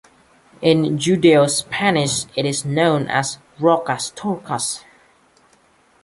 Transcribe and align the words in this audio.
In 0.63 0.97
Judaeo-Spanish 0.97 2.25
it 2.35 2.43
is 2.43 2.65
known 2.65 3.07
as 3.07 3.37
"roskas 3.59 4.11
turkas". 4.15 4.83